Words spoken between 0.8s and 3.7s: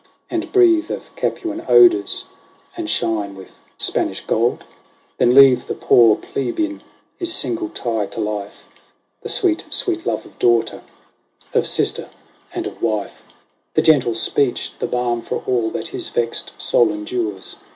of Capuan odours, and shine with